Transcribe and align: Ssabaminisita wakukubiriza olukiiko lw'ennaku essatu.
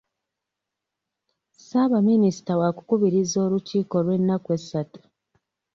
Ssabaminisita 1.53 2.53
wakukubiriza 2.61 3.37
olukiiko 3.45 3.95
lw'ennaku 4.05 4.47
essatu. 4.57 4.99